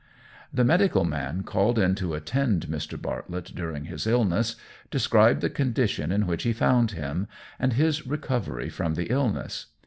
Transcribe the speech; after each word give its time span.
The 0.51 0.63
medical 0.63 1.05
man 1.05 1.43
called 1.43 1.77
in 1.77 1.93
to 1.93 2.15
attend 2.15 2.65
Mr. 2.69 2.99
Bartlett 2.99 3.51
during 3.53 3.83
his 3.85 4.07
illness, 4.07 4.55
described 4.89 5.41
the 5.41 5.49
condition 5.51 6.11
in 6.11 6.25
which 6.25 6.41
he 6.41 6.53
found 6.53 6.93
him, 6.93 7.27
and 7.59 7.73
his 7.73 8.07
recovery 8.07 8.67
from 8.69 8.95
the 8.95 9.11
illness. 9.11 9.67